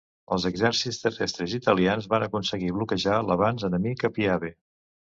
Els 0.35 0.45
exèrcits 0.49 0.99
terrestres 1.03 1.53
italians 1.59 2.09
van 2.15 2.27
aconseguir 2.31 2.75
bloquejar 2.81 3.23
l'avanç 3.31 3.71
enemic 3.73 4.11
a 4.11 4.15
Piave. 4.21 4.57